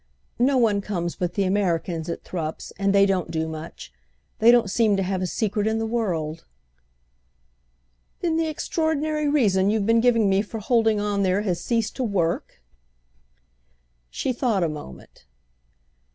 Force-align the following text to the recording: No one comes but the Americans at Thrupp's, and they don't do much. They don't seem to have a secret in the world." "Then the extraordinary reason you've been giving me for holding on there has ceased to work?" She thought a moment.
No 0.39 0.57
one 0.57 0.81
comes 0.81 1.15
but 1.17 1.35
the 1.35 1.43
Americans 1.43 2.09
at 2.09 2.23
Thrupp's, 2.23 2.73
and 2.79 2.91
they 2.91 3.05
don't 3.05 3.29
do 3.29 3.47
much. 3.47 3.93
They 4.39 4.49
don't 4.49 4.67
seem 4.71 4.97
to 4.97 5.03
have 5.03 5.21
a 5.21 5.27
secret 5.27 5.67
in 5.67 5.77
the 5.77 5.85
world." 5.85 6.43
"Then 8.21 8.35
the 8.35 8.47
extraordinary 8.47 9.27
reason 9.29 9.69
you've 9.69 9.85
been 9.85 10.01
giving 10.01 10.27
me 10.27 10.41
for 10.41 10.57
holding 10.59 10.99
on 10.99 11.21
there 11.21 11.41
has 11.43 11.61
ceased 11.61 11.95
to 11.97 12.03
work?" 12.03 12.63
She 14.09 14.33
thought 14.33 14.63
a 14.63 14.67
moment. 14.69 15.27